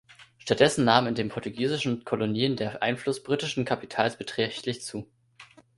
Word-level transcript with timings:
Stattdessen 0.39 0.83
nahm 0.83 1.05
in 1.05 1.13
den 1.13 1.29
portugiesischen 1.29 2.03
Kolonien 2.05 2.55
der 2.55 2.81
Einfluss 2.81 3.21
britischen 3.21 3.65
Kapitals 3.65 4.17
beträchtlich 4.17 4.81
zu. 4.81 5.07